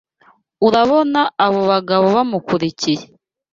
[0.67, 3.03] Urabona abo bagabo bamukurikiye